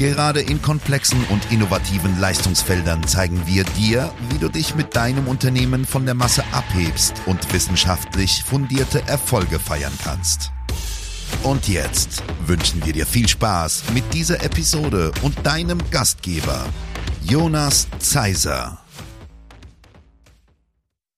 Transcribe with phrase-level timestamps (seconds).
[0.00, 5.84] Gerade in komplexen und innovativen Leistungsfeldern zeigen wir dir, wie du dich mit deinem Unternehmen
[5.84, 10.52] von der Masse abhebst und wissenschaftlich fundierte Erfolge feiern kannst.
[11.42, 16.64] Und jetzt wünschen wir dir viel Spaß mit dieser Episode und deinem Gastgeber,
[17.22, 18.78] Jonas Zeiser.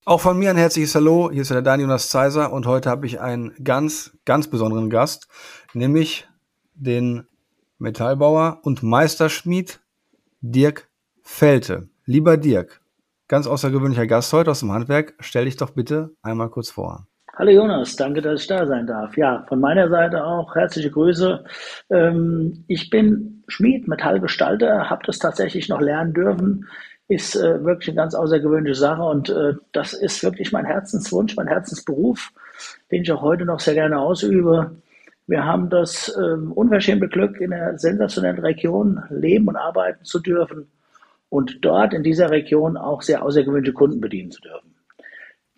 [0.04, 1.30] Auch von mir ein herzliches Hallo.
[1.30, 5.28] Hier ist der Daniel Jonas Zeiser und heute habe ich einen ganz, ganz besonderen Gast,
[5.72, 6.26] nämlich
[6.74, 7.28] den
[7.82, 9.80] Metallbauer und Meisterschmied
[10.40, 10.88] Dirk
[11.20, 11.88] Felte.
[12.06, 12.80] Lieber Dirk,
[13.26, 15.14] ganz außergewöhnlicher Gast heute aus dem Handwerk.
[15.18, 17.08] Stell dich doch bitte einmal kurz vor.
[17.34, 19.16] Hallo Jonas, danke, dass ich da sein darf.
[19.16, 21.44] Ja, von meiner Seite auch herzliche Grüße.
[21.90, 26.68] Ähm, ich bin Schmied, Metallgestalter, habe das tatsächlich noch lernen dürfen.
[27.08, 31.48] Ist äh, wirklich eine ganz außergewöhnliche Sache und äh, das ist wirklich mein Herzenswunsch, mein
[31.48, 32.30] Herzensberuf,
[32.92, 34.76] den ich auch heute noch sehr gerne ausübe.
[35.26, 40.68] Wir haben das ähm, unverschämte Glück, in einer sensationellen Region leben und arbeiten zu dürfen
[41.28, 44.74] und dort in dieser Region auch sehr außergewöhnliche Kunden bedienen zu dürfen.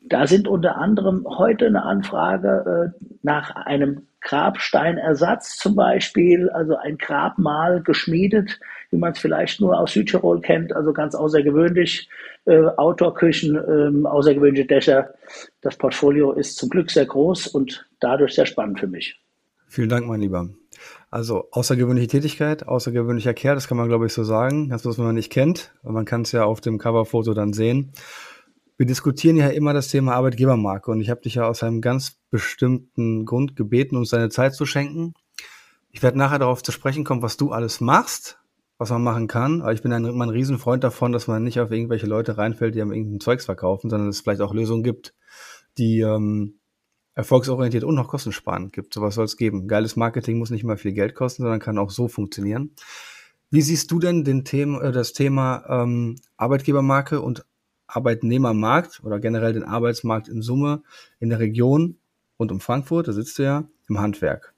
[0.07, 6.99] Da sind unter anderem heute eine Anfrage äh, nach einem Grabsteinersatz zum Beispiel, also ein
[6.99, 12.09] Grabmal geschmiedet, wie man es vielleicht nur aus Südtirol kennt, also ganz außergewöhnlich,
[12.45, 15.15] äh, Outdoor-Küchen, äh, außergewöhnliche Dächer.
[15.63, 19.24] Das Portfolio ist zum Glück sehr groß und dadurch sehr spannend für mich.
[19.75, 20.51] Vielen Dank, mein Lieber.
[21.11, 24.69] Also außergewöhnliche Tätigkeit, außergewöhnlicher Kerl, das kann man glaube ich so sagen.
[24.69, 27.91] Das, was man nicht kennt, man kann es ja auf dem Coverfoto dann sehen.
[28.77, 32.21] Wir diskutieren ja immer das Thema Arbeitgebermarke und ich habe dich ja aus einem ganz
[32.31, 35.15] bestimmten Grund gebeten, uns deine Zeit zu schenken.
[35.91, 38.39] Ich werde nachher darauf zu sprechen kommen, was du alles machst,
[38.79, 39.61] was man machen kann.
[39.61, 42.77] Aber ich bin ein, immer ein Riesenfreund davon, dass man nicht auf irgendwelche Leute reinfällt,
[42.77, 45.15] die einem irgendein Zeugs verkaufen, sondern es vielleicht auch Lösungen gibt,
[45.79, 46.61] die ähm,
[47.15, 48.95] erfolgsorientiert und noch kostensparend gibt.
[48.95, 49.69] Sowas soll es geben.
[49.69, 52.71] Geiles Marketing muss nicht mal viel Geld kosten, sondern kann auch so funktionieren.
[53.51, 57.45] Wie siehst du denn den Thema, äh, das Thema ähm, Arbeitgebermarke und
[57.87, 60.83] Arbeitnehmermarkt oder generell den Arbeitsmarkt in Summe
[61.21, 61.97] in der Region
[62.39, 64.55] rund um Frankfurt, da sitzt du ja, im Handwerk?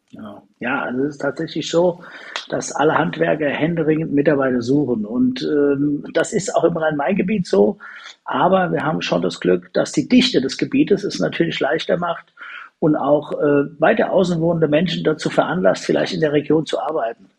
[0.59, 2.03] Ja, also es ist tatsächlich so,
[2.49, 5.05] dass alle Handwerker händeringend Mitarbeiter suchen.
[5.05, 7.78] Und ähm, das ist auch im Rhein-Main-Gebiet so.
[8.25, 12.33] Aber wir haben schon das Glück, dass die Dichte des Gebietes es natürlich leichter macht
[12.78, 17.31] und auch äh, weiter außen wohnende Menschen dazu veranlasst, vielleicht in der Region zu arbeiten.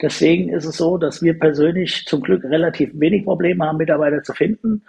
[0.00, 4.32] Deswegen ist es so, dass wir persönlich zum Glück relativ wenig Probleme haben, Mitarbeiter zu
[4.32, 4.82] finden.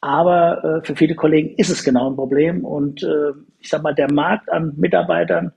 [0.00, 2.64] Aber äh, für viele Kollegen ist es genau ein Problem.
[2.64, 5.52] Und äh, ich sage mal, der Markt an Mitarbeitern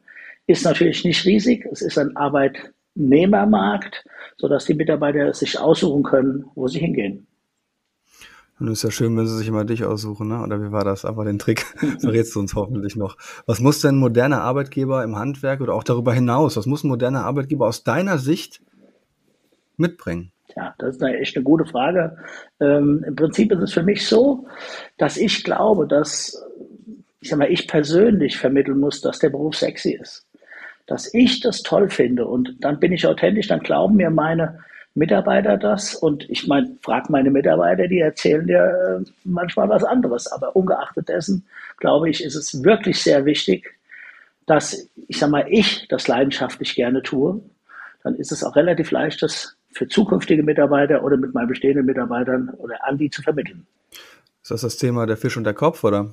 [0.47, 1.65] ist natürlich nicht riesig.
[1.71, 4.03] Es ist ein Arbeitnehmermarkt,
[4.37, 7.27] sodass die Mitarbeiter sich aussuchen können, wo sie hingehen.
[8.61, 10.43] Und es ist ja schön, wenn sie sich immer dich aussuchen, ne?
[10.43, 11.03] Oder wie war das?
[11.03, 11.65] Aber den Trick
[11.99, 13.17] verrätst du uns hoffentlich noch.
[13.47, 16.89] Was muss denn ein moderner Arbeitgeber im Handwerk oder auch darüber hinaus, was muss ein
[16.89, 18.61] moderner Arbeitgeber aus deiner Sicht
[19.77, 20.31] mitbringen?
[20.55, 22.17] Ja, das ist eine echt eine gute Frage.
[22.59, 24.45] Ähm, Im Prinzip ist es für mich so,
[24.99, 26.39] dass ich glaube, dass,
[27.19, 30.27] ich sag mal, ich persönlich vermitteln muss, dass der Beruf sexy ist.
[30.85, 34.59] Dass ich das toll finde und dann bin ich authentisch, dann glauben mir meine
[34.93, 40.27] Mitarbeiter das und ich meine, frag meine Mitarbeiter, die erzählen dir äh, manchmal was anderes.
[40.27, 41.45] Aber ungeachtet dessen,
[41.77, 43.73] glaube ich, ist es wirklich sehr wichtig,
[44.45, 47.41] dass, ich sag mal, ich das leidenschaftlich gerne tue.
[48.03, 52.49] Dann ist es auch relativ leicht, das für zukünftige Mitarbeiter oder mit meinen bestehenden Mitarbeitern
[52.57, 53.65] oder an die zu vermitteln.
[54.41, 56.11] Ist das das Thema der Fisch und der Kopf, oder?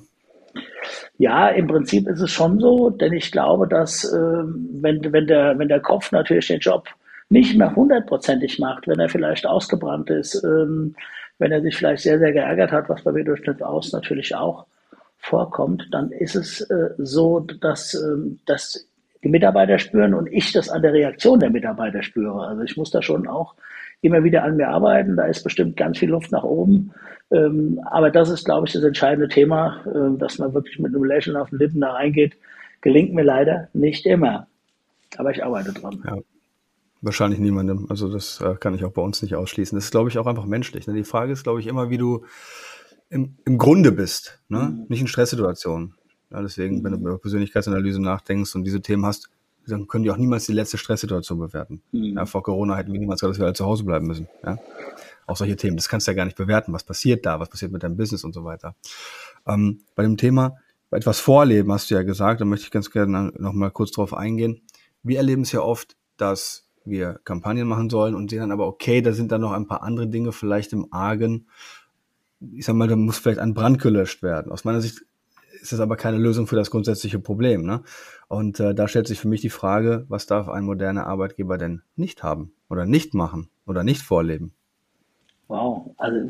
[1.17, 5.59] Ja, im Prinzip ist es schon so, denn ich glaube, dass äh, wenn, wenn, der,
[5.59, 6.87] wenn der Kopf natürlich den Job
[7.29, 10.95] nicht mehr hundertprozentig macht, wenn er vielleicht ausgebrannt ist, ähm,
[11.37, 13.25] wenn er sich vielleicht sehr, sehr geärgert hat, was bei mir
[13.61, 14.65] aus natürlich auch
[15.17, 18.87] vorkommt, dann ist es äh, so, dass, ähm, dass
[19.23, 22.47] die Mitarbeiter spüren und ich das an der Reaktion der Mitarbeiter spüre.
[22.47, 23.53] Also ich muss da schon auch
[24.01, 25.17] immer wieder an mir arbeiten.
[25.17, 26.93] Da ist bestimmt ganz viel Luft nach oben.
[27.31, 31.03] Ähm, aber das ist, glaube ich, das entscheidende Thema, äh, dass man wirklich mit einem
[31.03, 32.37] Lächeln auf den Lippen da reingeht.
[32.81, 34.47] Gelingt mir leider nicht immer.
[35.17, 36.01] Aber ich arbeite dran.
[36.05, 36.17] Ja.
[37.01, 37.87] Wahrscheinlich niemandem.
[37.89, 39.75] Also das äh, kann ich auch bei uns nicht ausschließen.
[39.75, 40.85] Das ist, glaube ich, auch einfach menschlich.
[40.87, 40.93] Ne?
[40.93, 42.25] Die Frage ist, glaube ich, immer, wie du
[43.09, 44.75] im, im Grunde bist, ne?
[44.75, 44.85] Mhm.
[44.89, 45.95] nicht in Stresssituationen.
[46.29, 49.29] Ja, deswegen, wenn du über Persönlichkeitsanalyse nachdenkst und diese Themen hast,
[49.65, 51.81] dann können die auch niemals die letzte Stresssituation bewerten.
[51.91, 52.17] Mhm.
[52.17, 54.27] Ja, vor Corona hätten wir niemals gesagt, dass wir alle zu Hause bleiben müssen.
[54.43, 54.57] Ja?
[55.25, 55.77] Auch solche Themen.
[55.77, 56.73] Das kannst du ja gar nicht bewerten.
[56.73, 57.39] Was passiert da?
[57.39, 58.75] Was passiert mit deinem Business und so weiter.
[59.47, 60.57] Ähm, bei dem Thema
[60.91, 64.13] etwas vorleben, hast du ja gesagt, da möchte ich ganz gerne noch mal kurz drauf
[64.13, 64.61] eingehen.
[65.03, 69.01] Wir erleben es ja oft, dass wir Kampagnen machen sollen und sehen dann aber, okay,
[69.01, 71.47] da sind dann noch ein paar andere Dinge vielleicht im Argen.
[72.53, 74.51] Ich sag mal, da muss vielleicht ein Brand gelöscht werden.
[74.51, 75.03] Aus meiner Sicht
[75.61, 77.63] ist das aber keine Lösung für das grundsätzliche Problem.
[77.63, 77.83] Ne?
[78.27, 81.81] Und äh, da stellt sich für mich die Frage, was darf ein moderner Arbeitgeber denn
[81.95, 84.53] nicht haben oder nicht machen oder nicht vorleben?
[85.47, 86.29] Wow, also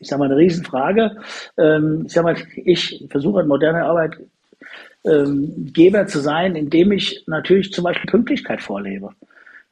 [0.00, 1.16] ich sage mal eine Riesenfrage.
[1.56, 3.86] Ähm, ich sage mal, ich versuche ein moderner
[5.04, 9.10] Arbeitgeber zu sein, indem ich natürlich zum Beispiel Pünktlichkeit vorlebe.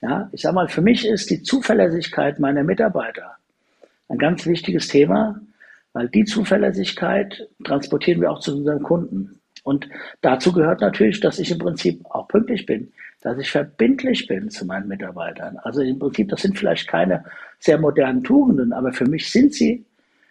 [0.03, 3.37] Ja, ich sage mal, für mich ist die Zuverlässigkeit meiner Mitarbeiter
[4.09, 5.41] ein ganz wichtiges Thema,
[5.93, 9.41] weil die Zuverlässigkeit transportieren wir auch zu unseren Kunden.
[9.63, 9.89] Und
[10.23, 14.65] dazu gehört natürlich, dass ich im Prinzip auch pünktlich bin, dass ich verbindlich bin zu
[14.65, 15.59] meinen Mitarbeitern.
[15.59, 17.25] Also im Prinzip, das sind vielleicht keine
[17.59, 19.85] sehr modernen Tugenden, aber für mich sind sie,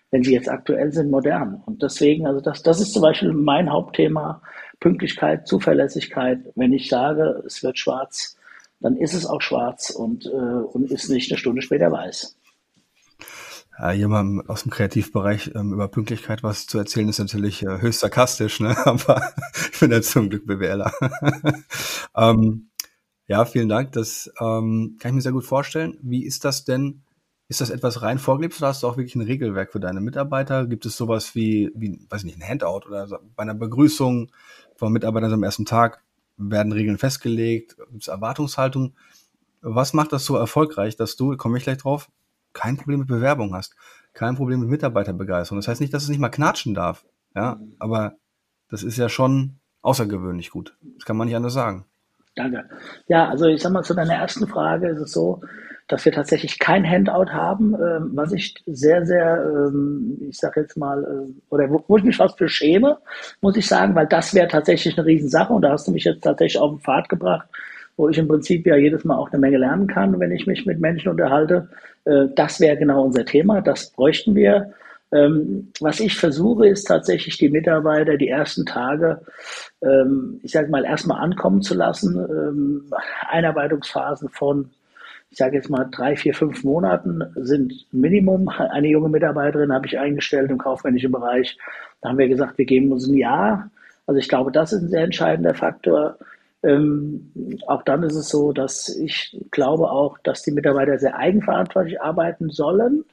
[0.09, 1.61] wenn sie jetzt aktuell sind, modern.
[1.65, 4.41] Und deswegen, also das, das ist zum Beispiel mein Hauptthema,
[4.79, 6.39] Pünktlichkeit, Zuverlässigkeit.
[6.55, 8.38] Wenn ich sage, es wird schwarz,
[8.79, 12.35] dann ist es auch schwarz und, äh, und ist nicht eine Stunde später weiß
[13.79, 18.01] äh, jemandem aus dem Kreativbereich ähm, über Pünktlichkeit was zu erzählen, ist natürlich äh, höchst
[18.01, 18.75] sarkastisch, ne?
[18.85, 19.33] aber
[19.71, 20.91] ich bin ja zum Glück BWLer.
[22.15, 22.69] ähm,
[23.27, 23.91] ja, vielen Dank.
[23.93, 25.97] Das ähm, kann ich mir sehr gut vorstellen.
[26.01, 27.03] Wie ist das denn?
[27.47, 30.67] Ist das etwas rein vorgelebt oder hast du auch wirklich ein Regelwerk für deine Mitarbeiter?
[30.67, 34.31] Gibt es sowas wie, wie weiß nicht, ein Handout oder so, bei einer Begrüßung
[34.75, 36.03] von Mitarbeitern am ersten Tag
[36.39, 37.77] werden Regeln festgelegt?
[37.77, 38.95] Gibt es Erwartungshaltung?
[39.61, 42.09] Was macht das so erfolgreich, dass du, komme ich gleich drauf,
[42.53, 43.75] kein Problem mit Bewerbung hast,
[44.13, 45.59] kein Problem mit Mitarbeiterbegeisterung.
[45.59, 47.05] Das heißt nicht, dass es nicht mal knatschen darf,
[47.35, 47.75] ja, mhm.
[47.79, 48.15] aber
[48.69, 50.77] das ist ja schon außergewöhnlich gut.
[50.95, 51.85] Das kann man nicht anders sagen.
[52.35, 52.63] Danke.
[53.07, 55.41] Ja, also ich sag mal, zu deiner ersten Frage ist es so,
[55.89, 60.77] dass wir tatsächlich kein Handout haben, ähm, was ich sehr, sehr, ähm, ich sag jetzt
[60.77, 62.99] mal, äh, oder wo, wo, ich mich fast für schäme,
[63.41, 66.23] muss ich sagen, weil das wäre tatsächlich eine Riesensache und da hast du mich jetzt
[66.23, 67.47] tatsächlich auf den Pfad gebracht,
[67.97, 70.65] wo ich im Prinzip ja jedes Mal auch eine Menge lernen kann, wenn ich mich
[70.67, 71.67] mit Menschen unterhalte.
[72.05, 74.73] Äh, das wäre genau unser Thema, das bräuchten wir.
[75.11, 79.21] Ähm, was ich versuche, ist tatsächlich die Mitarbeiter die ersten Tage,
[79.81, 82.15] ähm, ich sage mal, erstmal ankommen zu lassen.
[82.17, 82.93] Ähm,
[83.27, 84.69] Einarbeitungsphasen von,
[85.31, 88.49] ich sage jetzt mal, drei, vier, fünf Monaten sind Minimum.
[88.49, 91.57] Eine junge Mitarbeiterin habe ich eingestellt im kaufmännischen Bereich.
[92.01, 93.71] Da haben wir gesagt, wir geben uns ein Jahr.
[94.05, 96.17] Also ich glaube, das ist ein sehr entscheidender Faktor.
[96.61, 97.31] Ähm,
[97.67, 102.49] auch dann ist es so, dass ich glaube auch, dass die Mitarbeiter sehr eigenverantwortlich arbeiten
[102.49, 103.05] sollen,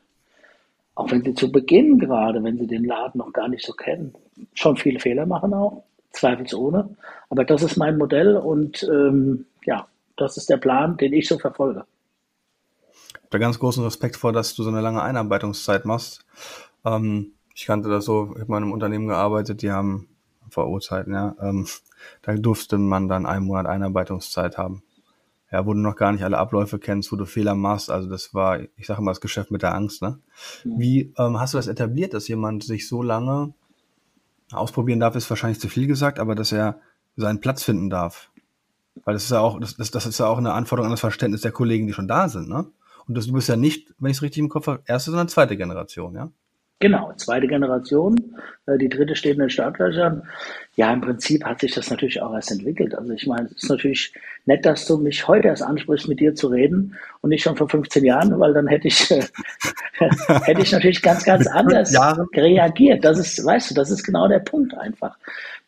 [0.96, 4.14] auch wenn sie zu Beginn gerade, wenn sie den Laden noch gar nicht so kennen,
[4.54, 6.96] schon viele Fehler machen auch, zweifelsohne.
[7.28, 11.38] Aber das ist mein Modell und ähm, ja, das ist der Plan, den ich so
[11.38, 11.84] verfolge.
[13.10, 16.24] Ich habe da ganz großen Respekt vor, dass du so eine lange Einarbeitungszeit machst.
[16.84, 20.08] Ähm, ich kannte das so, ich habe in einem Unternehmen gearbeitet, die haben
[20.48, 21.66] vor Urzeiten, ja, ähm,
[22.22, 24.82] da durfte man dann einen Monat Einarbeitungszeit haben.
[25.52, 27.90] Ja, wo du noch gar nicht alle Abläufe kennst, wo du Fehler machst.
[27.90, 30.02] Also das war, ich sage immer, das Geschäft mit der Angst.
[30.02, 30.18] Ne?
[30.64, 30.78] Mhm.
[30.78, 33.54] Wie ähm, hast du das etabliert, dass jemand sich so lange
[34.52, 36.80] ausprobieren darf, ist wahrscheinlich zu viel gesagt, aber dass er
[37.16, 38.30] seinen Platz finden darf.
[39.04, 41.00] Weil das ist ja auch, das, das, das ist ja auch eine Anforderung an das
[41.00, 42.66] Verständnis der Kollegen, die schon da sind, ne?
[43.06, 45.28] Und das, du bist ja nicht, wenn ich es richtig im Kopf habe, erste, sondern
[45.28, 46.30] zweite Generation, ja?
[46.78, 48.36] Genau, zweite Generation.
[48.66, 50.24] Äh, die dritte steht in den Startlöchern.
[50.74, 52.94] Ja, im Prinzip hat sich das natürlich auch erst entwickelt.
[52.94, 54.12] Also ich meine, es ist natürlich
[54.44, 57.70] nett, dass du mich heute erst ansprichst, mit dir zu reden und nicht schon vor
[57.70, 59.08] 15 Jahren, weil dann hätte ich,
[59.98, 61.94] hätte ich natürlich ganz, ganz anders
[62.34, 63.02] reagiert.
[63.02, 65.16] Das ist, weißt du, das ist genau der Punkt einfach,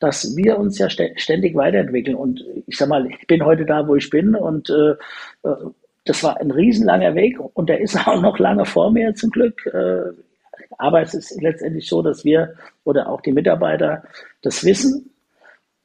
[0.01, 2.17] dass wir uns ja ständig weiterentwickeln.
[2.17, 4.91] Und ich sag mal, ich bin heute da, wo ich bin und äh,
[5.49, 5.57] äh,
[6.05, 9.65] das war ein riesenlanger Weg und der ist auch noch lange vor mir zum Glück.
[9.73, 10.13] Äh,
[10.79, 12.55] aber es ist letztendlich so, dass wir
[12.85, 14.05] oder auch die Mitarbeiter
[14.43, 15.11] das wissen.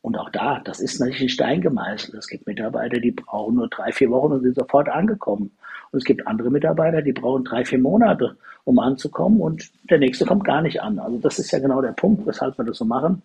[0.01, 2.13] Und auch da, das ist natürlich ein Stein gemeißelt.
[2.13, 5.51] Es gibt Mitarbeiter, die brauchen nur drei, vier Wochen und sind sofort angekommen.
[5.91, 8.35] Und es gibt andere Mitarbeiter, die brauchen drei, vier Monate,
[8.65, 10.99] um anzukommen und der nächste kommt gar nicht an.
[10.99, 13.21] Also das ist ja genau der Punkt, weshalb wir das so machen.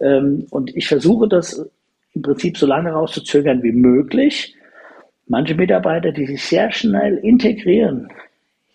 [0.00, 1.68] Ähm, und ich versuche das
[2.14, 4.56] im Prinzip so lange rauszuzögern wie möglich.
[5.26, 8.08] Manche Mitarbeiter, die sich sehr schnell integrieren,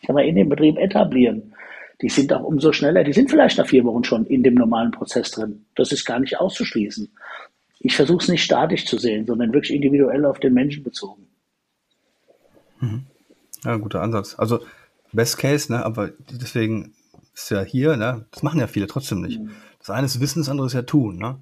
[0.01, 1.54] ich sag mal, in den Betrieb etablieren,
[2.01, 4.91] die sind auch umso schneller, die sind vielleicht nach vier Wochen schon in dem normalen
[4.91, 5.65] Prozess drin.
[5.75, 7.09] Das ist gar nicht auszuschließen.
[7.79, 11.27] Ich versuche es nicht statisch zu sehen, sondern wirklich individuell auf den Menschen bezogen.
[12.79, 13.05] Mhm.
[13.63, 14.35] Ja, guter Ansatz.
[14.37, 14.59] Also
[15.11, 16.93] Best Case, ne, aber deswegen
[17.33, 19.39] ist ja hier, ne, das machen ja viele trotzdem nicht.
[19.39, 19.51] Mhm.
[19.79, 21.17] Das eine ist Wissen, das andere ist ja Tun.
[21.17, 21.39] Ne?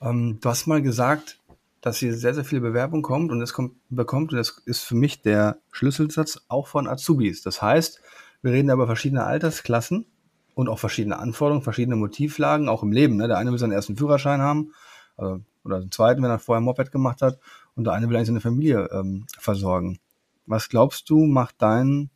[0.00, 1.38] Ähm, du hast mal gesagt,
[1.80, 4.94] dass hier sehr, sehr viele Bewerbung kommt und es kommt, bekommt, und das ist für
[4.94, 7.42] mich der Schlüsselsatz auch von Azubis.
[7.42, 8.00] Das heißt,
[8.46, 10.06] Wir reden über verschiedene Altersklassen
[10.54, 13.16] und auch verschiedene Anforderungen, verschiedene Motivlagen, auch im Leben.
[13.16, 13.26] Ne?
[13.26, 14.72] Der eine will seinen ersten Führerschein haben
[15.16, 17.40] also, oder den zweiten, wenn er vorher Moped gemacht hat
[17.74, 19.98] und der eine will eigentlich seine Familie ähm, versorgen.
[20.46, 22.08] Was glaubst du, macht dein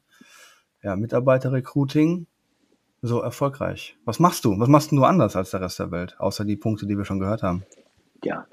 [0.85, 2.29] ja, Mitarbeiter-Recruiting
[3.03, 3.97] so erfolgreich?
[4.05, 4.57] Was machst du?
[4.57, 7.19] Was machst du anders als der Rest der Welt, außer die Punkte, die wir schon
[7.19, 7.65] gehört haben?
[8.23, 8.47] Ja,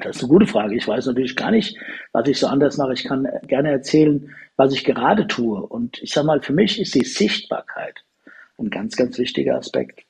[0.00, 0.76] das ist eine gute Frage.
[0.76, 1.76] Ich weiß natürlich gar nicht,
[2.12, 2.92] was ich so anders mache.
[2.92, 5.60] Ich kann gerne erzählen, was ich gerade tue.
[5.60, 8.04] Und ich sage mal, für mich ist die Sichtbarkeit
[8.58, 10.04] ein ganz, ganz wichtiger Aspekt.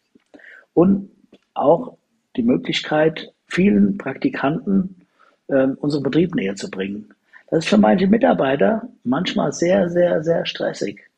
[0.74, 1.10] Und
[1.54, 1.96] auch
[2.36, 5.06] die Möglichkeit, vielen Praktikanten
[5.48, 7.14] äh, unseren Betrieb näher zu bringen.
[7.48, 11.10] Das ist für manche Mitarbeiter manchmal sehr, sehr, sehr stressig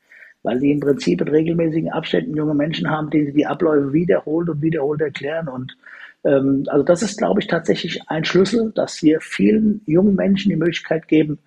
[0.42, 4.62] weil die im Prinzip in regelmäßigen Abständen junge Menschen haben, sie die Abläufe wiederholt und
[4.62, 5.48] wiederholt erklären.
[5.48, 5.76] Und
[6.24, 10.56] ähm, also das ist, glaube ich, tatsächlich ein Schlüssel, dass wir vielen jungen Menschen die
[10.56, 11.38] Möglichkeit geben,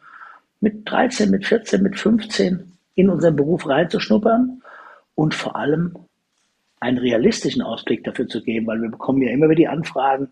[0.62, 4.62] mit 13, mit 14, mit 15 in unseren Beruf reinzuschnuppern
[5.16, 5.96] und vor allem
[6.80, 10.30] einen realistischen Ausblick dafür zu geben, weil wir bekommen ja immer wieder die Anfragen,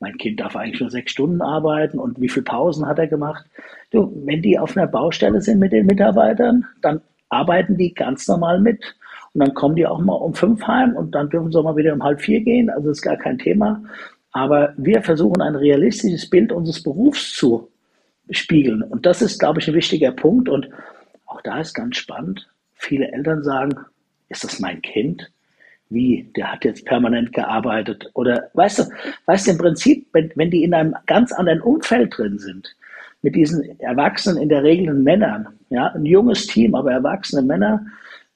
[0.00, 3.46] mein Kind darf eigentlich nur sechs Stunden arbeiten und wie viele Pausen hat er gemacht?
[3.92, 8.60] Du, wenn die auf einer Baustelle sind mit den Mitarbeitern, dann arbeiten die ganz normal
[8.60, 8.96] mit.
[9.34, 11.76] Und dann kommen die auch mal um fünf heim und dann dürfen sie auch mal
[11.76, 12.68] wieder um halb vier gehen.
[12.68, 13.82] Also ist gar kein Thema.
[14.32, 17.68] Aber wir versuchen ein realistisches Bild unseres Berufs zu
[18.30, 18.82] spiegeln.
[18.82, 20.48] Und das ist, glaube ich, ein wichtiger Punkt.
[20.48, 20.68] Und
[21.26, 22.48] auch da ist ganz spannend.
[22.74, 23.74] Viele Eltern sagen,
[24.28, 25.30] ist das mein Kind?
[25.88, 26.30] Wie?
[26.36, 28.10] Der hat jetzt permanent gearbeitet.
[28.14, 28.84] Oder weißt du,
[29.26, 32.74] weißt du, im Prinzip, wenn, wenn die in einem ganz anderen Umfeld drin sind,
[33.20, 37.84] mit diesen Erwachsenen, in der Regel Männern, ja, ein junges Team, aber erwachsene Männer,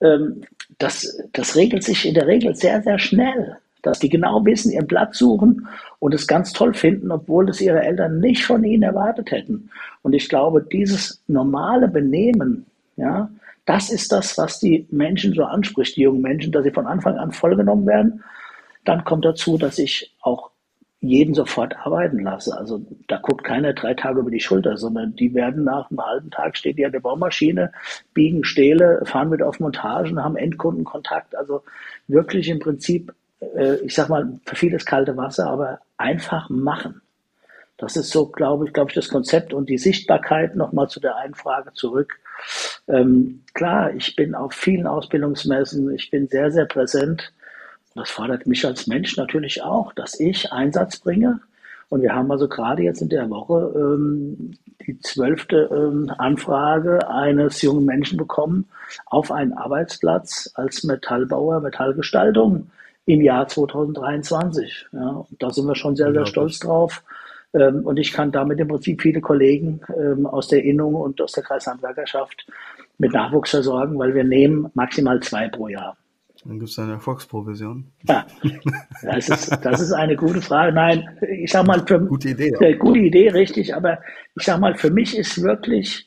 [0.01, 0.43] ähm,
[0.79, 4.89] das, das regelt sich in der Regel sehr, sehr schnell, dass die genau wissen, ihren
[4.89, 5.69] Platz suchen
[6.01, 9.71] und es ganz toll finden, obwohl das ihre Eltern nicht von ihnen erwartet hätten.
[10.03, 13.31] Und ich glaube, dieses normale Benehmen, ja,
[13.65, 17.17] das ist das, was die Menschen so anspricht, die jungen Menschen, dass sie von Anfang
[17.17, 18.23] an vollgenommen werden.
[18.85, 20.51] Dann kommt dazu, dass ich auch
[21.07, 22.57] jeden sofort arbeiten lasse.
[22.57, 26.31] Also da guckt keiner drei Tage über die Schulter, sondern die werden nach einem halben
[26.31, 27.73] Tag stehen die an der Baumaschine,
[28.15, 31.37] biegen Stähle, fahren mit auf Montagen, haben Endkundenkontakt.
[31.37, 31.63] Also
[32.09, 37.01] wirklich im Prinzip, äh, ich sag mal, für vieles kalte Wasser, aber einfach machen.
[37.79, 41.17] Das ist so, glaube ich, glaube ich, das Konzept und die Sichtbarkeit nochmal zu der
[41.17, 42.19] einen Frage zurück.
[42.89, 47.33] Ähm, klar, ich bin auf vielen Ausbildungsmessen, ich bin sehr, sehr präsent
[47.97, 51.41] das fordert mich als Mensch natürlich auch, dass ich Einsatz bringe.
[51.89, 54.55] Und wir haben also gerade jetzt in der Woche ähm,
[54.87, 58.67] die zwölfte ähm, Anfrage eines jungen Menschen bekommen
[59.07, 62.71] auf einen Arbeitsplatz als Metallbauer, Metallgestaltung
[63.07, 64.87] im Jahr 2023.
[64.93, 67.05] Ja, und da sind wir schon sehr, sehr stolz drauf.
[67.55, 71.33] Ähm, und ich kann damit im Prinzip viele Kollegen ähm, aus der Innung und aus
[71.33, 72.47] der Kreishandwerkerschaft
[72.99, 75.97] mit Nachwuchs versorgen, weil wir nehmen maximal zwei pro Jahr.
[76.47, 77.87] Dann gibt es eine Erfolgsprovision.
[78.09, 78.27] Ja,
[79.03, 80.73] das ist, das ist eine gute Frage.
[80.73, 82.53] Nein, ich sag mal, für, gute Idee.
[82.61, 83.75] Äh, gute Idee, richtig.
[83.75, 83.99] Aber
[84.37, 86.07] ich sag mal, für mich ist wirklich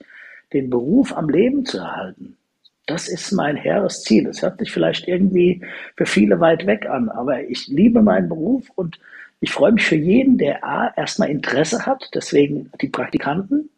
[0.54, 2.38] den Beruf am Leben zu erhalten.
[2.86, 4.24] Das ist mein hehres Ziel.
[4.24, 5.62] Das hört sich vielleicht irgendwie
[5.96, 9.00] für viele weit weg an, aber ich liebe meinen Beruf und
[9.42, 13.70] ich freue mich für jeden, der A, erstmal Interesse hat, deswegen die Praktikanten.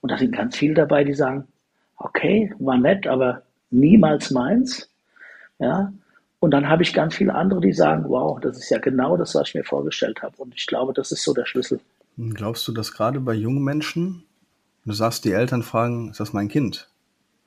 [0.00, 1.46] Und da sind ganz viele dabei, die sagen,
[1.96, 4.90] okay, war nett, aber niemals meins.
[5.58, 5.92] Ja?
[6.40, 9.34] Und dann habe ich ganz viele andere, die sagen, wow, das ist ja genau das,
[9.34, 10.36] was ich mir vorgestellt habe.
[10.38, 11.80] Und ich glaube, das ist so der Schlüssel.
[12.16, 14.24] Glaubst du, dass gerade bei jungen Menschen,
[14.84, 16.88] du sagst, die Eltern fragen, ist das mein Kind?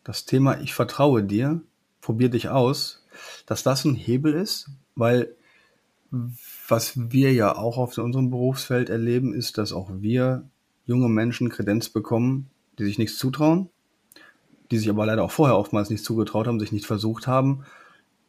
[0.04, 1.62] Das Thema, ich vertraue dir,
[2.02, 3.06] probier dich aus,
[3.46, 5.34] dass das ein Hebel ist, weil
[6.68, 10.44] was wir ja auch auf unserem Berufsfeld erleben, ist, dass auch wir
[10.86, 13.70] junge Menschen Kredenz bekommen, die sich nichts zutrauen,
[14.72, 17.64] die sich aber leider auch vorher oftmals nicht zugetraut haben, sich nicht versucht haben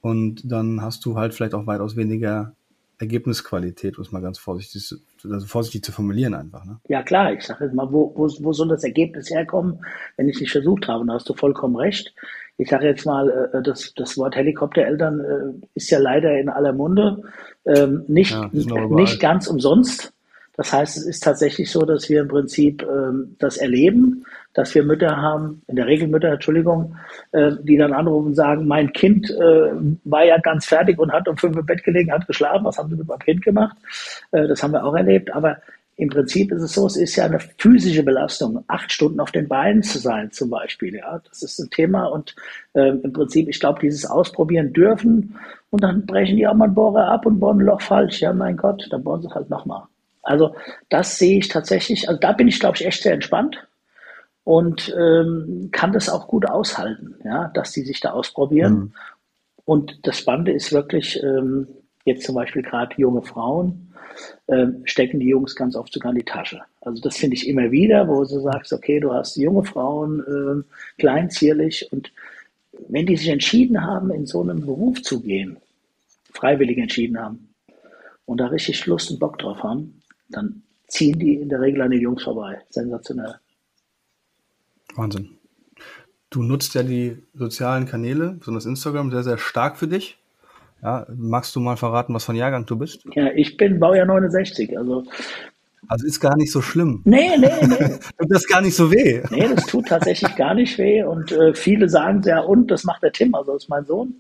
[0.03, 2.55] und dann hast du halt vielleicht auch weitaus weniger
[2.99, 4.95] Ergebnisqualität, um es mal ganz vorsichtig,
[5.25, 6.65] also vorsichtig zu formulieren einfach.
[6.65, 6.79] Ne?
[6.89, 9.85] Ja klar, ich sage jetzt mal, wo, wo, wo soll das Ergebnis herkommen,
[10.17, 11.01] wenn ich es nicht versucht habe?
[11.01, 12.15] Und da hast du vollkommen recht.
[12.59, 16.73] Ich sage jetzt mal, äh, das, das Wort Helikoptereltern äh, ist ja leider in aller
[16.73, 17.23] Munde.
[17.65, 20.12] Ähm, nicht, ja, nicht ganz umsonst.
[20.57, 24.83] Das heißt, es ist tatsächlich so, dass wir im Prinzip ähm, das erleben, dass wir
[24.83, 26.97] Mütter haben, in der Regel Mütter, Entschuldigung,
[27.33, 29.73] äh, die dann anrufen und sagen, mein Kind äh,
[30.05, 32.91] war ja ganz fertig und hat um fünf im Bett gelegen, hat geschlafen, was haben
[32.91, 33.77] Sie mit meinem Kind gemacht?
[34.33, 35.57] Äh, das haben wir auch erlebt, aber
[35.97, 39.47] im Prinzip ist es so, es ist ja eine physische Belastung, acht Stunden auf den
[39.47, 40.97] Beinen zu sein zum Beispiel.
[40.97, 42.35] Ja, das ist ein Thema und
[42.75, 45.39] äh, im Prinzip, ich glaube, dieses Ausprobieren dürfen
[45.71, 48.21] und dann brechen die auch mal ein Bohrer ab und bohren ein Loch falsch.
[48.21, 49.85] Ja, mein Gott, dann bohren sie halt nochmal.
[50.23, 50.55] Also
[50.89, 53.59] das sehe ich tatsächlich, also da bin ich, glaube ich, echt sehr entspannt.
[54.45, 58.75] und ähm, kann das auch gut aushalten, ja, dass die sich da ausprobieren.
[58.75, 58.93] Mhm.
[59.65, 61.69] Und das Spannende ist wirklich, ähm,
[62.05, 63.95] jetzt zum Beispiel gerade junge Frauen,
[64.49, 66.61] ähm, stecken die Jungs ganz oft sogar in die Tasche.
[66.81, 71.01] Also das finde ich immer wieder, wo du sagst, okay, du hast junge Frauen, äh,
[71.01, 72.13] klein, zierlich und
[72.89, 75.57] wenn die sich entschieden haben, in so einen Beruf zu gehen,
[76.35, 77.55] freiwillig entschieden haben
[78.27, 81.91] und da richtig Lust und Bock drauf haben, dann ziehen die in der Regel an
[81.91, 82.61] den Jungs vorbei.
[82.71, 83.37] Sensationell.
[84.95, 85.39] Wahnsinn.
[86.31, 90.19] Du nutzt ja die sozialen Kanäle, besonders Instagram, sehr, sehr stark für dich.
[90.83, 93.05] Ja, magst du mal verraten, was von Jahrgang du bist?
[93.15, 95.05] Ja, ich bin Baujahr 69, also
[95.89, 97.03] also ist gar nicht so schlimm.
[97.05, 97.77] Nee, nee, nee.
[98.19, 99.23] tut das gar nicht so weh.
[99.31, 101.03] Nee, das tut tatsächlich gar nicht weh.
[101.03, 104.15] Und äh, viele sagen ja, und das macht der Tim, also das ist mein Sohn.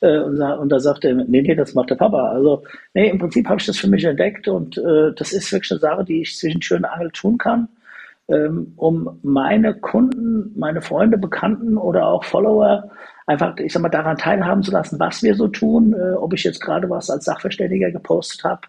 [0.00, 2.30] Äh, und, und da sagt er, nee, nee, das macht der Papa.
[2.30, 2.62] Also,
[2.94, 5.80] nee, im Prinzip habe ich das für mich entdeckt und äh, das ist wirklich eine
[5.80, 7.68] Sache, die ich zwischen Schön Angel tun kann,
[8.28, 12.90] ähm, um meine Kunden, meine Freunde, Bekannten oder auch Follower
[13.26, 16.44] einfach, ich sag mal, daran teilhaben zu lassen, was wir so tun, äh, ob ich
[16.44, 18.62] jetzt gerade was als Sachverständiger gepostet habe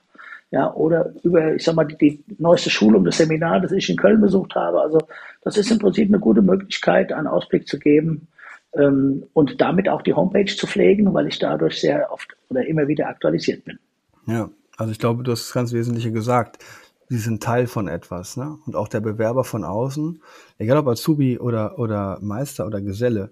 [0.52, 3.96] ja, oder über, ich sag mal, die, die neueste Schulung, das Seminar, das ich in
[3.96, 4.82] Köln besucht habe.
[4.82, 5.00] Also
[5.44, 8.28] das ist im Prinzip eine gute Möglichkeit, einen Ausblick zu geben
[8.74, 12.90] ähm, und damit auch die Homepage zu pflegen, weil ich dadurch sehr oft oder immer
[12.90, 13.80] wieder aktualisiert bin.
[14.28, 16.62] Ja, also ich glaube, du hast das ganz Wesentliche gesagt.
[17.08, 18.58] Sie sind Teil von etwas, ne?
[18.66, 20.22] Und auch der Bewerber von außen,
[20.58, 23.32] egal ob Azubi oder, oder Meister oder Geselle,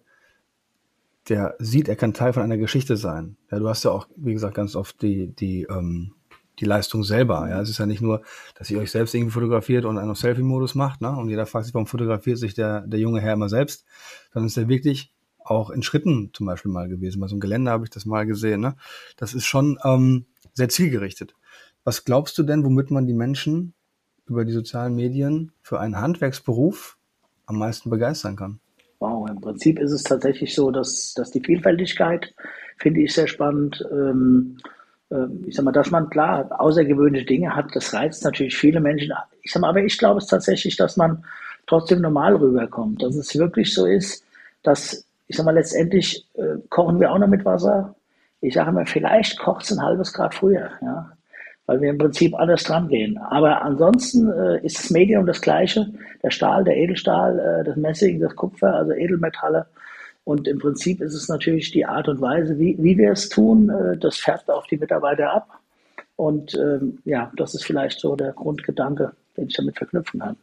[1.28, 3.38] der sieht, er kann Teil von einer Geschichte sein.
[3.52, 6.14] Ja, du hast ja auch, wie gesagt, ganz oft die, die ähm,
[6.60, 7.48] die Leistung selber.
[7.50, 8.22] Ja, es ist ja nicht nur,
[8.56, 11.12] dass ihr euch selbst irgendwie fotografiert und einen Selfie-Modus macht, ne?
[11.12, 13.86] Und jeder fragt sich, warum fotografiert sich der, der junge Herr immer selbst?
[14.34, 17.20] Dann ist er wirklich auch in Schritten zum Beispiel mal gewesen.
[17.20, 18.62] Bei so einem Gelände habe ich das mal gesehen.
[18.62, 18.76] Ne?
[19.18, 21.34] Das ist schon ähm, sehr zielgerichtet.
[21.84, 23.74] Was glaubst du denn, womit man die Menschen
[24.28, 26.98] über die sozialen Medien für einen Handwerksberuf
[27.46, 28.60] am meisten begeistern kann?
[29.00, 32.34] Wow, im Prinzip ist es tatsächlich so, dass, dass die Vielfältigkeit
[32.78, 33.84] finde ich sehr spannend.
[33.92, 34.58] Ähm, ähm,
[35.48, 39.12] ich sag mal, dass man klar außergewöhnliche Dinge hat, das reizt natürlich viele Menschen.
[39.42, 41.24] Ich sag mal, aber ich glaube es tatsächlich, dass man
[41.66, 44.24] trotzdem normal rüberkommt, dass es wirklich so ist,
[44.64, 47.96] dass, ich sag mal, letztendlich äh, kochen wir auch noch mit Wasser.
[48.42, 51.12] Ich sage immer, vielleicht kocht es ein halbes Grad früher, ja,
[51.66, 53.18] weil wir im Prinzip alles dran gehen.
[53.18, 55.92] Aber ansonsten äh, ist das Medium das gleiche.
[56.24, 59.66] Der Stahl, der Edelstahl, äh, das Messing, das Kupfer, also Edelmetalle
[60.30, 63.72] und im Prinzip ist es natürlich die Art und Weise, wie, wie wir es tun,
[63.72, 65.60] äh, das färbt auf die Mitarbeiter ab.
[66.18, 70.38] Und ähm, ja, das ist vielleicht so der Grundgedanke, den ich damit verknüpfen kann.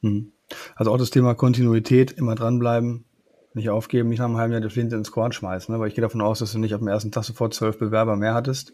[0.00, 0.32] Mhm.
[0.74, 3.04] Also auch das Thema Kontinuität, immer dranbleiben,
[3.52, 5.74] nicht aufgeben, nicht nach einem halben Jahr die Flinte ins Korn schmeißen.
[5.74, 5.78] Ne?
[5.78, 8.16] Weil ich gehe davon aus, dass du nicht auf dem ersten Tag sofort zwölf Bewerber
[8.16, 8.72] mehr hattest.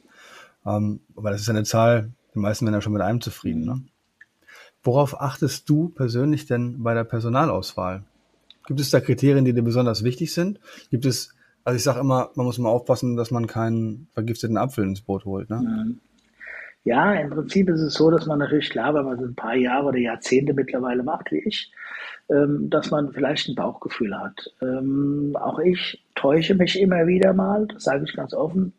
[0.65, 3.65] Ähm, aber das ist eine Zahl, die meisten werden ja schon mit einem zufrieden.
[3.65, 3.83] Ne?
[4.85, 8.05] Worauf achtest du persönlich denn bei der Personalauswahl?
[8.67, 10.59] Gibt es da Kriterien, die dir besonders wichtig sind?
[10.91, 14.85] Gibt es, also ich sage immer, man muss mal aufpassen, dass man keinen vergifteten Apfel
[14.85, 15.51] ins Boot holt.
[15.51, 15.97] Ne?
[16.85, 19.55] Ja, im Prinzip ist es so, dass man natürlich klar, wenn man so ein paar
[19.55, 21.73] Jahre oder Jahrzehnte mittlerweile macht, wie ich,
[22.29, 24.53] ähm, dass man vielleicht ein Bauchgefühl hat.
[24.61, 28.75] Ähm, auch ich täusche mich immer wieder mal, das sage ich ganz offen.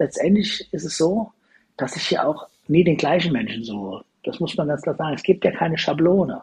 [0.00, 1.32] Letztendlich ist es so,
[1.76, 4.04] dass ich ja auch nie den gleichen Menschen suche.
[4.24, 5.14] Das muss man ganz klar sagen.
[5.14, 6.42] Es gibt ja keine Schablone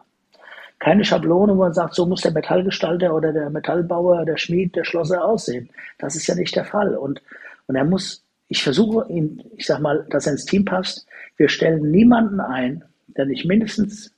[0.82, 4.82] keine Schablone, wo man sagt, so muss der Metallgestalter oder der Metallbauer, der Schmied, der
[4.82, 5.70] Schlosser aussehen.
[5.98, 6.96] Das ist ja nicht der Fall.
[6.96, 7.22] Und,
[7.68, 11.06] und er muss, ich versuche ihn, ich sag mal, dass er ins Team passt.
[11.36, 14.12] Wir stellen niemanden ein, der nicht mindestens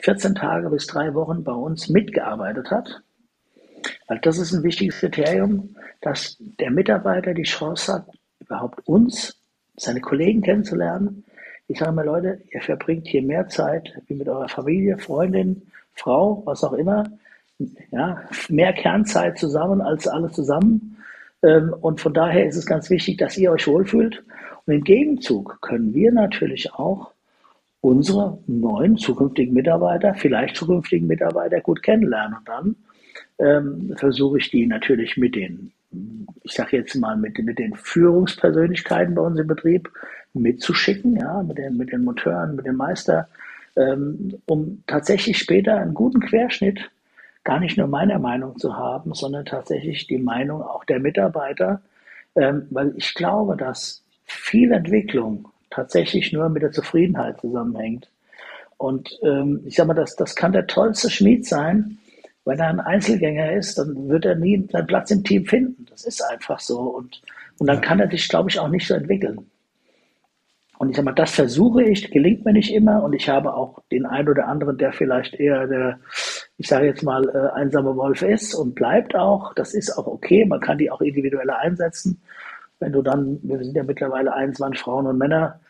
[0.00, 3.00] 14 Tage bis drei Wochen bei uns mitgearbeitet hat.
[4.08, 8.06] Weil das ist ein wichtiges Kriterium, dass der Mitarbeiter die Chance hat,
[8.40, 9.40] überhaupt uns,
[9.76, 11.22] seine Kollegen kennenzulernen,
[11.72, 15.62] ich sage mal, Leute, ihr verbringt hier mehr Zeit wie mit eurer Familie, Freundin,
[15.94, 17.04] Frau, was auch immer.
[17.90, 20.98] Ja, mehr Kernzeit zusammen als alle zusammen.
[21.42, 24.22] Ähm, und von daher ist es ganz wichtig, dass ihr euch wohlfühlt.
[24.66, 27.12] Und im Gegenzug können wir natürlich auch
[27.80, 32.36] unsere neuen zukünftigen Mitarbeiter, vielleicht zukünftigen Mitarbeiter gut kennenlernen.
[32.38, 32.76] Und dann
[33.38, 35.72] ähm, versuche ich die natürlich mit den,
[36.42, 39.88] ich sage jetzt mal, mit, mit den Führungspersönlichkeiten bei uns im Betrieb
[40.34, 43.28] mitzuschicken, ja, mit den, mit den Motoren, mit dem Meister,
[43.76, 46.90] ähm, um tatsächlich später einen guten Querschnitt
[47.44, 51.82] gar nicht nur meiner Meinung zu haben, sondern tatsächlich die Meinung auch der Mitarbeiter,
[52.36, 58.08] ähm, weil ich glaube, dass viel Entwicklung tatsächlich nur mit der Zufriedenheit zusammenhängt.
[58.76, 61.98] Und ähm, ich sage mal, das, das kann der tollste Schmied sein.
[62.44, 65.86] Wenn er ein Einzelgänger ist, dann wird er nie seinen Platz im Team finden.
[65.90, 66.80] Das ist einfach so.
[66.80, 67.22] Und,
[67.58, 69.46] und dann kann er sich, glaube ich, auch nicht so entwickeln.
[70.82, 73.04] Und ich sage mal, das versuche ich, gelingt mir nicht immer.
[73.04, 76.00] Und ich habe auch den einen oder anderen, der vielleicht eher der,
[76.58, 79.54] ich sage jetzt mal, äh, einsame Wolf ist und bleibt auch.
[79.54, 80.44] Das ist auch okay.
[80.44, 82.20] Man kann die auch individueller einsetzen.
[82.80, 85.60] Wenn du dann, wir sind ja mittlerweile 21 Frauen und Männer,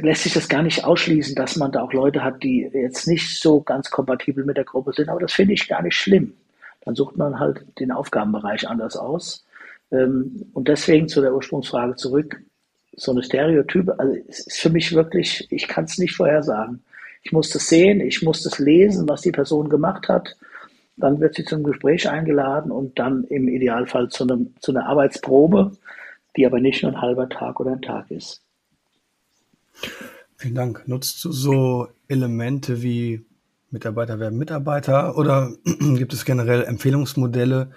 [0.00, 3.42] lässt sich das gar nicht ausschließen, dass man da auch Leute hat, die jetzt nicht
[3.42, 5.10] so ganz kompatibel mit der Gruppe sind.
[5.10, 6.32] Aber das finde ich gar nicht schlimm.
[6.86, 9.44] Dann sucht man halt den Aufgabenbereich anders aus.
[9.90, 12.40] Ähm, und deswegen zu der Ursprungsfrage zurück
[12.94, 16.82] so eine Stereotype, also es ist für mich wirklich, ich kann es nicht vorhersagen.
[17.22, 20.36] Ich muss das sehen, ich muss das lesen, was die Person gemacht hat.
[20.96, 25.72] Dann wird sie zum Gespräch eingeladen und dann im Idealfall zu, einem, zu einer Arbeitsprobe,
[26.36, 28.42] die aber nicht nur ein halber Tag oder ein Tag ist.
[30.36, 30.86] Vielen Dank.
[30.86, 33.24] Nutzt du so Elemente wie
[33.70, 37.70] Mitarbeiter werden Mitarbeiter oder gibt es generell Empfehlungsmodelle,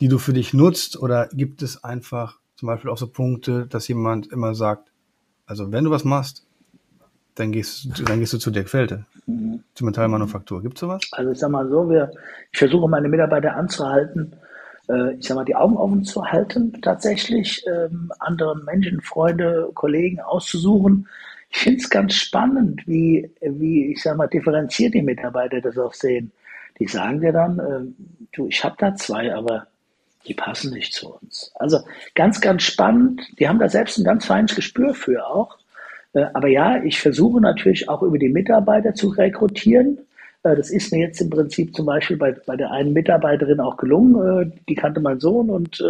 [0.00, 3.86] die du für dich nutzt oder gibt es einfach zum Beispiel auch so Punkte, dass
[3.86, 4.90] jemand immer sagt,
[5.46, 6.44] also wenn du was machst,
[7.36, 9.62] dann gehst, du, dann gehst du zu Dirk Felte, mhm.
[9.74, 10.60] zur Metallmanufaktur.
[10.60, 11.02] Gibt es sowas?
[11.12, 12.10] Also ich sag mal so, wir,
[12.50, 14.32] ich versuche meine Mitarbeiter anzuhalten,
[14.88, 20.18] äh, ich sag mal, die Augen offen zu halten, tatsächlich, ähm, andere Menschen, Freunde, Kollegen
[20.18, 21.06] auszusuchen.
[21.50, 25.94] Ich finde es ganz spannend, wie, wie, ich sag mal, differenziert die Mitarbeiter das auch
[25.94, 26.32] sehen.
[26.80, 29.68] Die sagen dir dann, äh, du, ich habe da zwei, aber
[30.26, 31.52] die passen nicht zu uns.
[31.58, 31.78] Also
[32.14, 33.22] ganz, ganz spannend.
[33.38, 35.58] Die haben da selbst ein ganz feines Gespür für auch.
[36.12, 39.98] Äh, aber ja, ich versuche natürlich auch über die Mitarbeiter zu rekrutieren.
[40.42, 43.76] Äh, das ist mir jetzt im Prinzip zum Beispiel bei, bei der einen Mitarbeiterin auch
[43.76, 44.42] gelungen.
[44.42, 45.82] Äh, die kannte mein Sohn und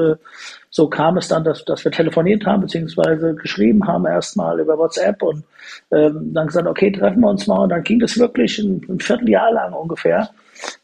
[0.70, 5.22] so kam es dann, dass, dass wir telefoniert haben, beziehungsweise geschrieben haben erstmal über WhatsApp
[5.22, 5.44] und
[5.90, 7.62] ähm, dann gesagt, okay, treffen wir uns mal.
[7.62, 10.30] Und dann ging das wirklich ein, ein Vierteljahr lang ungefähr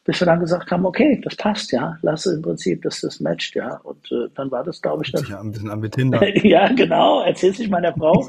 [0.04, 3.54] bis wir dann gesagt haben, okay, das passt, ja, lasse im Prinzip, dass das matcht,
[3.54, 3.80] ja.
[3.82, 5.24] Und äh, dann war das, glaube ich, dann.
[5.24, 6.20] Ja, ein bisschen am Betinder.
[6.46, 8.22] ja, genau, erzähl's ich meiner Frau.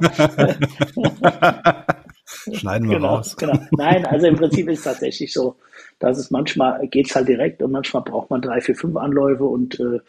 [2.54, 3.36] Schneiden wir genau, raus.
[3.38, 3.60] Genau.
[3.72, 5.56] Nein, also im Prinzip ist es tatsächlich so,
[6.00, 9.80] dass es manchmal geht's halt direkt und manchmal braucht man drei, vier, fünf Anläufe und
[9.80, 10.00] äh,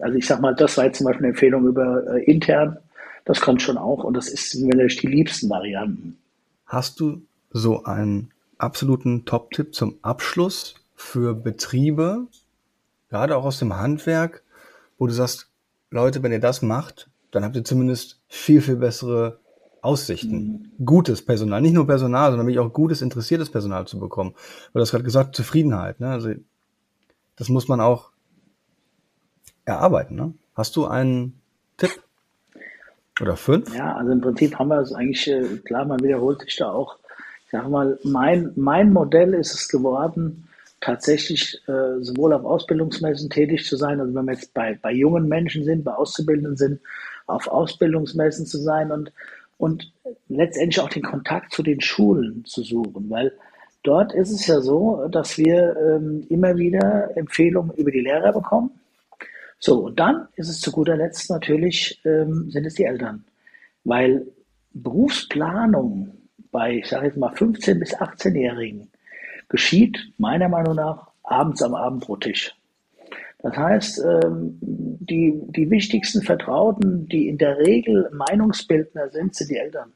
[0.00, 2.78] also ich sag mal, das war jetzt zum Beispiel eine Empfehlung über äh, intern.
[3.24, 6.18] Das kommt schon auch und das ist natürlich die liebsten Varianten.
[6.66, 12.26] Hast du so einen absoluten Top-Tipp zum Abschluss für Betriebe,
[13.08, 14.42] gerade auch aus dem Handwerk,
[14.98, 15.48] wo du sagst,
[15.90, 19.38] Leute, wenn ihr das macht, dann habt ihr zumindest viel, viel bessere
[19.80, 20.72] Aussichten.
[20.78, 20.84] Mhm.
[20.84, 24.34] Gutes Personal, nicht nur Personal, sondern wirklich auch gutes, interessiertes Personal zu bekommen.
[24.74, 26.00] Du hast gerade gesagt, Zufriedenheit.
[26.00, 26.10] Ne?
[26.10, 26.30] Also
[27.36, 28.10] das muss man auch
[29.64, 30.16] erarbeiten.
[30.16, 30.34] Ne?
[30.54, 31.40] Hast du einen
[31.76, 32.02] Tipp?
[33.20, 33.74] Oder fünf?
[33.74, 36.98] Ja, also im Prinzip haben wir es eigentlich, äh, klar, man wiederholt sich da auch
[37.50, 40.48] sag mal, mein, mein Modell ist es geworden,
[40.80, 45.28] tatsächlich äh, sowohl auf Ausbildungsmessen tätig zu sein, also wenn wir jetzt bei, bei jungen
[45.28, 46.80] Menschen sind, bei Auszubildenden sind,
[47.26, 49.12] auf Ausbildungsmessen zu sein und,
[49.58, 49.92] und
[50.28, 53.32] letztendlich auch den Kontakt zu den Schulen zu suchen, weil
[53.82, 58.70] dort ist es ja so, dass wir ähm, immer wieder Empfehlungen über die Lehrer bekommen.
[59.58, 63.24] So, und dann ist es zu guter Letzt natürlich, ähm, sind es die Eltern,
[63.82, 64.26] weil
[64.72, 66.17] Berufsplanung
[66.50, 68.90] bei, ich sage jetzt mal, 15- bis 18-Jährigen
[69.48, 72.54] geschieht meiner Meinung nach abends am Abendbrottisch.
[73.40, 79.56] Das heißt, ähm, die, die wichtigsten Vertrauten, die in der Regel Meinungsbildner sind, sind die
[79.56, 79.92] Eltern.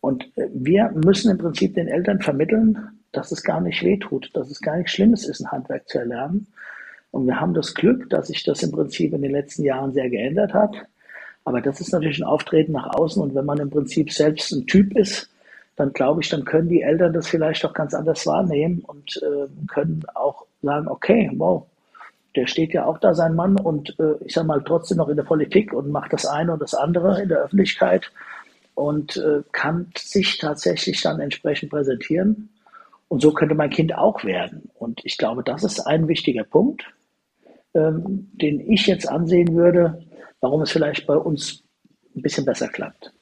[0.00, 2.78] Und äh, wir müssen im Prinzip den Eltern vermitteln,
[3.10, 6.46] dass es gar nicht wehtut, dass es gar nichts Schlimmes ist, ein Handwerk zu erlernen.
[7.10, 10.10] Und wir haben das Glück, dass sich das im Prinzip in den letzten Jahren sehr
[10.10, 10.76] geändert hat.
[11.44, 13.20] Aber das ist natürlich ein Auftreten nach außen.
[13.22, 15.30] Und wenn man im Prinzip selbst ein Typ ist,
[15.78, 19.46] dann glaube ich, dann können die Eltern das vielleicht auch ganz anders wahrnehmen und äh,
[19.68, 21.64] können auch sagen, okay, wow,
[22.34, 25.16] der steht ja auch da, sein Mann, und äh, ich sage mal trotzdem noch in
[25.16, 28.10] der Politik und macht das eine und das andere in der Öffentlichkeit
[28.74, 32.48] und äh, kann sich tatsächlich dann entsprechend präsentieren.
[33.06, 34.70] Und so könnte mein Kind auch werden.
[34.74, 36.84] Und ich glaube, das ist ein wichtiger Punkt,
[37.74, 40.02] ähm, den ich jetzt ansehen würde,
[40.40, 41.62] warum es vielleicht bei uns
[42.16, 43.12] ein bisschen besser klappt.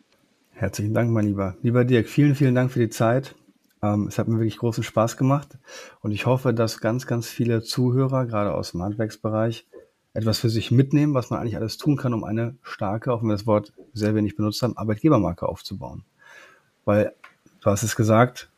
[0.59, 1.55] Herzlichen Dank, mein Lieber.
[1.61, 3.35] Lieber Dirk, vielen, vielen Dank für die Zeit.
[3.83, 5.59] Ähm, es hat mir wirklich großen Spaß gemacht
[6.01, 9.67] und ich hoffe, dass ganz, ganz viele Zuhörer, gerade aus dem Handwerksbereich,
[10.15, 13.29] etwas für sich mitnehmen, was man eigentlich alles tun kann, um eine starke, auch wenn
[13.29, 16.05] wir das Wort sehr wenig benutzt haben, Arbeitgebermarke aufzubauen.
[16.87, 17.13] Weil,
[17.61, 18.49] du hast es gesagt,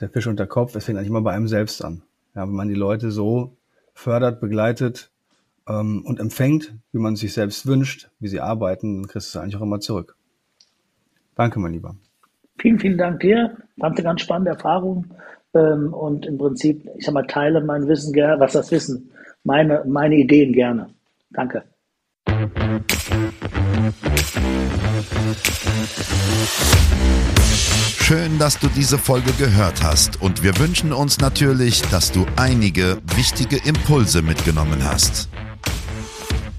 [0.00, 2.02] der Fisch und der Kopf, es fängt eigentlich immer bei einem selbst an.
[2.34, 3.56] Ja, wenn man die Leute so
[3.94, 5.12] fördert, begleitet
[5.68, 9.40] ähm, und empfängt, wie man sich selbst wünscht, wie sie arbeiten, dann kriegst du es
[9.40, 10.16] eigentlich auch immer zurück.
[11.36, 11.94] Danke, mein Lieber.
[12.58, 13.56] Vielen, vielen Dank dir.
[13.78, 15.06] Fand eine ganz spannende Erfahrung.
[15.54, 19.10] Ähm, und im Prinzip, ich sag mal, teile mein Wissen gerne, was das Wissen,
[19.44, 20.88] meine, meine Ideen gerne.
[21.30, 21.62] Danke.
[28.00, 32.98] Schön, dass du diese Folge gehört hast und wir wünschen uns natürlich, dass du einige
[33.16, 35.28] wichtige Impulse mitgenommen hast.